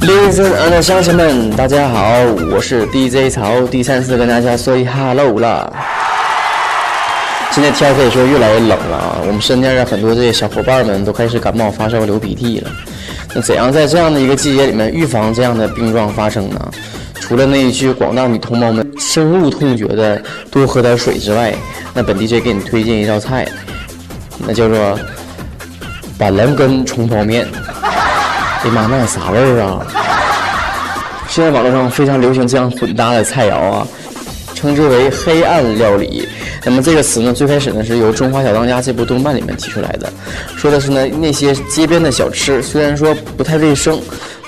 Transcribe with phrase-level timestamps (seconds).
[0.00, 2.20] Ladies and 乡亲们，大家好，
[2.52, 5.72] 我是 DJ 曹，第三次跟大家说一 hello 了。
[7.50, 12.70] 现在天可以说越来越冷了啊，我们身边的很多这些小伙伴们都开始感冒发烧、流鼻涕了。
[13.34, 16.70] 那怎样在这样的一个季节里面预防这样的病状发生呢？
[17.20, 21.54] 除了那一句广大女同胞们深恶痛绝的多喝点水之外，
[21.92, 23.46] 那本 DJ 给你推荐一道菜，
[24.46, 24.98] 那叫做
[26.16, 27.46] 板蓝根冲泡面。
[28.64, 29.86] 哎妈，那啥味儿啊！
[31.28, 33.86] 现在网络上非常流行这样混搭的菜肴啊，
[34.54, 36.28] 称之为黑暗料理。
[36.64, 40.12] 那么这个词呢，最开始呢是由《中华小当家》这部动漫里面提出来的，
[40.56, 44.00] 说的是呢那些街边的小吃，虽然说不太卫生。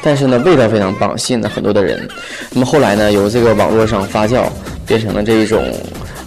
[0.03, 2.09] 但是呢，味道非常棒，吸引了很多的人。
[2.53, 4.45] 那么后来呢，由这个网络上发酵，
[4.87, 5.63] 变成了这一种，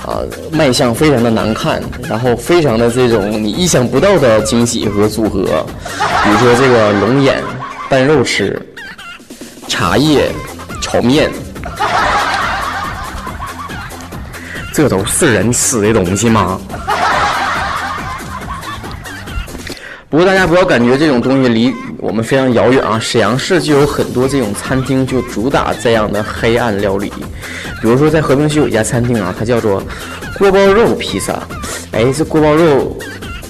[0.06, 0.22] 啊，
[0.52, 5.66] 卖相非常的难看，然后非常的这种你意想不到的惊喜和组合。
[6.24, 7.42] 比如说这个龙眼
[7.94, 8.60] 拌肉吃，
[9.68, 10.32] 茶叶
[10.82, 11.30] 炒面，
[14.74, 16.60] 这都是人吃的东西吗？
[20.10, 22.98] 不过大家不要感觉这种东西离我们非常遥远啊！
[23.00, 27.14] 沈阳市就有很多这种餐厅，就主打这样的黑暗料理。
[27.80, 29.84] 比如说在和平区有一家餐厅啊，它叫做
[30.40, 31.44] 锅包肉披萨。
[31.92, 32.98] 哎，这锅包肉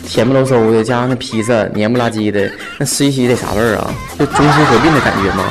[0.05, 3.93] 甜不溜嗖的，加上那披萨黏不拉几的，那吃一起得啥味儿啊？
[4.19, 5.43] 就中西合并的感觉吗？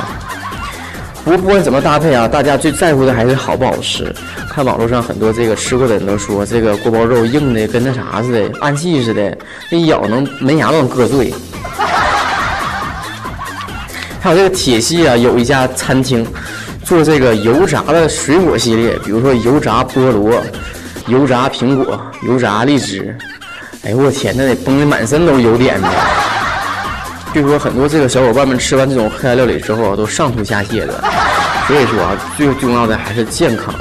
[1.25, 4.12] 不过不管怎么搭配啊，大家最在乎的还是好不好吃。
[4.50, 9.36] 看网络上很多这个吃过的人都说，这个锅包肉硬的跟那啥似的，暗器似的，
[9.70, 11.33] 一咬能门牙都能硌碎。
[14.20, 16.27] 还有这个铁西啊，有一家餐厅
[16.84, 20.42] 做这个油炸的水果系列，比如说油炸菠萝、
[21.06, 23.17] 油炸苹果、油炸荔枝。
[23.85, 25.87] 哎呦我天，那得崩的满身都是油点子。
[27.35, 31.03] 据说很多这个小伙伴们吃完这种黑暗料理之后啊，都上吐下泻的。
[31.67, 33.75] 所以说啊，最重要的还是健康。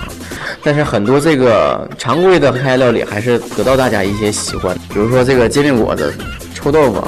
[0.63, 6.11] 但是很多这个常规的黑暗料理还是得到大家一些喜欢，比如说这个煎饼果子、
[6.56, 7.03] 臭豆腐、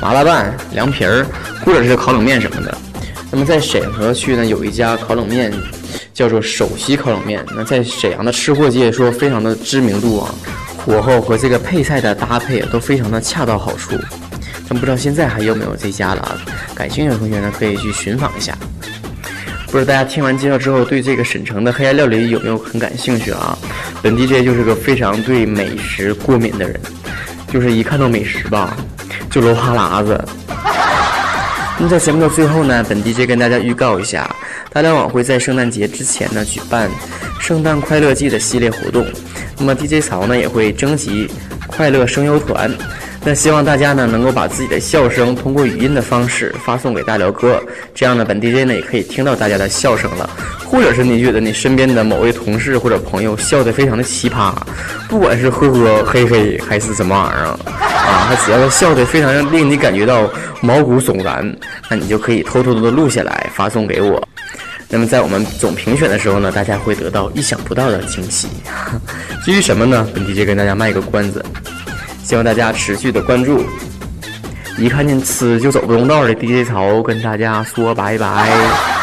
[0.00, 1.26] 麻辣拌、凉皮儿，
[1.66, 2.78] 或者是烤冷面什么的。
[3.30, 5.52] 那么在沈河区呢，有一家烤冷面
[6.14, 7.44] 叫做首席烤冷面。
[7.54, 10.34] 那在沈阳的吃货界说非常的知名度啊，
[10.88, 13.94] 火候和这个配菜的搭配都非常的恰到好处。
[14.66, 16.40] 但不知道现在还有没有这家了啊？
[16.74, 18.56] 感兴趣的同学呢，可以去寻访一下。
[19.66, 23.56] 不知道大家听完介绍之后，对这个沈城的黑暗料理有没有很感兴趣啊？
[24.02, 26.80] 本 DJ 就是个非常对美食过敏的人，
[27.52, 28.74] 就是一看到美食吧，
[29.30, 30.24] 就流哈喇子。
[31.80, 34.28] 那么在节目的最后呢，本 DJ 跟大家预告一下，
[34.72, 36.90] 大家网会在圣诞节之前呢举办
[37.38, 39.06] 圣诞快乐季的系列活动。
[39.56, 41.30] 那么 DJ 曹呢也会征集
[41.68, 42.68] 快乐声优团。
[43.28, 47.62] 那希望大家呢能够把自己的笑声通过语音的方式发送给大辽哥，
[47.94, 50.30] 这样呢本 DJ 呢也可以听到大家的笑声了。
[50.64, 54.54] 或者是你觉得你身边的某位同事或者朋友笑得非常的奇葩，
[55.10, 60.26] 不管是呵呵嘿嘿还是什么玩意儿啊，他只要是笑得非常令你感觉到
[60.62, 61.54] 毛骨悚然，
[61.90, 64.26] 那你就可以偷偷的录下来发送给我。
[64.88, 68.48] 那么在我们总评选的时候呢，大家会得到意想不到的惊喜。
[69.44, 70.08] 至于什么呢？
[70.14, 71.44] 本 DJ 跟大家卖个关子。
[72.28, 73.64] 希望大家持续的关注，
[74.76, 78.97] 一看见吃就走不动道的 DJ 潮跟大家说拜拜。